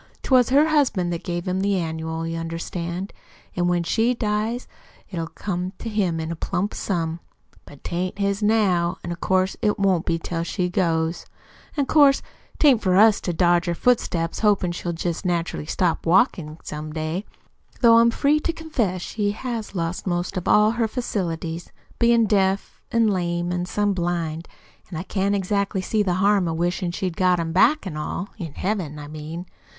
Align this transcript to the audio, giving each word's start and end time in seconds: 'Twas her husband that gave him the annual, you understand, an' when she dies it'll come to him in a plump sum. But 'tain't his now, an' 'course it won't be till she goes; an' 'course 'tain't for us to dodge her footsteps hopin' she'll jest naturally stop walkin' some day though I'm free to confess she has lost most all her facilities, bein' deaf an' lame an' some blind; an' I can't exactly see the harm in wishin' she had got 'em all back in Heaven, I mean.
'Twas 0.23 0.49
her 0.49 0.69
husband 0.69 1.13
that 1.13 1.23
gave 1.23 1.47
him 1.47 1.59
the 1.59 1.77
annual, 1.77 2.25
you 2.25 2.35
understand, 2.35 3.13
an' 3.55 3.67
when 3.67 3.83
she 3.83 4.15
dies 4.15 4.67
it'll 5.11 5.27
come 5.27 5.73
to 5.77 5.87
him 5.89 6.19
in 6.19 6.31
a 6.31 6.35
plump 6.35 6.73
sum. 6.73 7.19
But 7.67 7.83
'tain't 7.83 8.17
his 8.17 8.41
now, 8.41 8.97
an' 9.03 9.15
'course 9.17 9.55
it 9.61 9.77
won't 9.77 10.07
be 10.07 10.17
till 10.17 10.41
she 10.41 10.69
goes; 10.69 11.27
an' 11.77 11.85
'course 11.85 12.23
'tain't 12.57 12.81
for 12.81 12.95
us 12.95 13.21
to 13.21 13.31
dodge 13.31 13.67
her 13.67 13.75
footsteps 13.75 14.39
hopin' 14.39 14.71
she'll 14.71 14.91
jest 14.91 15.23
naturally 15.23 15.67
stop 15.67 16.07
walkin' 16.07 16.57
some 16.63 16.91
day 16.91 17.23
though 17.81 17.97
I'm 17.99 18.09
free 18.09 18.39
to 18.39 18.51
confess 18.51 19.03
she 19.03 19.33
has 19.33 19.75
lost 19.75 20.07
most 20.07 20.35
all 20.47 20.71
her 20.71 20.87
facilities, 20.87 21.71
bein' 21.99 22.25
deaf 22.25 22.81
an' 22.91 23.05
lame 23.05 23.51
an' 23.53 23.67
some 23.67 23.93
blind; 23.93 24.47
an' 24.89 24.97
I 24.97 25.03
can't 25.03 25.35
exactly 25.35 25.81
see 25.83 26.01
the 26.01 26.15
harm 26.15 26.47
in 26.47 26.57
wishin' 26.57 26.89
she 26.91 27.05
had 27.05 27.15
got 27.15 27.39
'em 27.39 27.49
all 27.49 27.53
back 27.53 27.85
in 27.85 27.93
Heaven, 28.55 28.97
I 28.97 29.07
mean. 29.07 29.45